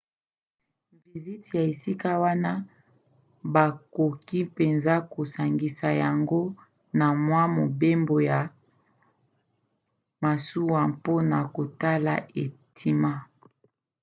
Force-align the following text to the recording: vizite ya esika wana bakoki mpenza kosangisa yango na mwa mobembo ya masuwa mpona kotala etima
vizite 1.05 1.53
ya 1.57 1.63
esika 1.71 2.09
wana 2.23 2.51
bakoki 3.53 4.39
mpenza 4.49 4.93
kosangisa 5.13 5.87
yango 6.03 6.41
na 6.99 7.07
mwa 7.25 7.43
mobembo 7.57 8.15
ya 8.29 8.39
masuwa 10.23 10.81
mpona 10.93 11.37
kotala 11.55 12.13
etima 12.43 13.11